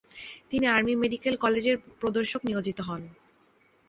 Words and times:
তিনি 0.49 0.65
army 0.67 0.93
medical 0.95 1.35
কলেজের 1.37 1.75
প্রদর্শক 2.01 2.41
নিয়োজিত 2.45 2.79
হন। 2.81 3.01